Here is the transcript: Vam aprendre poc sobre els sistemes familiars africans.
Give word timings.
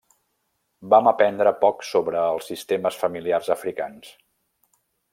Vam 0.93 1.09
aprendre 1.11 1.51
poc 1.65 1.85
sobre 1.91 2.25
els 2.31 2.51
sistemes 2.53 3.01
familiars 3.05 3.55
africans. 3.59 4.13